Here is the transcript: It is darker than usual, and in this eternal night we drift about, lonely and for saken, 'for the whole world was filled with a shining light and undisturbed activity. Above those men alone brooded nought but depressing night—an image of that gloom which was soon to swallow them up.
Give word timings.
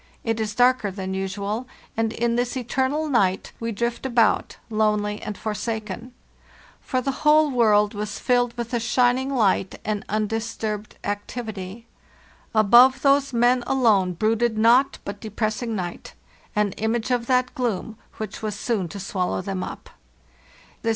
It 0.23 0.39
is 0.39 0.55
darker 0.55 0.89
than 0.89 1.13
usual, 1.13 1.67
and 1.95 2.11
in 2.11 2.35
this 2.35 2.57
eternal 2.57 3.07
night 3.07 3.51
we 3.59 3.71
drift 3.71 4.03
about, 4.03 4.57
lonely 4.71 5.21
and 5.21 5.37
for 5.37 5.53
saken, 5.53 6.09
'for 6.81 7.01
the 7.01 7.21
whole 7.23 7.51
world 7.51 7.93
was 7.93 8.17
filled 8.17 8.57
with 8.57 8.73
a 8.73 8.79
shining 8.79 9.31
light 9.31 9.79
and 9.85 10.03
undisturbed 10.09 10.97
activity. 11.03 11.85
Above 12.55 13.03
those 13.03 13.31
men 13.31 13.63
alone 13.67 14.13
brooded 14.13 14.57
nought 14.57 14.97
but 15.05 15.21
depressing 15.21 15.75
night—an 15.75 16.71
image 16.77 17.11
of 17.11 17.27
that 17.27 17.53
gloom 17.53 17.95
which 18.17 18.41
was 18.41 18.55
soon 18.55 18.87
to 18.89 18.99
swallow 18.99 19.43
them 19.43 19.63
up. 19.63 19.87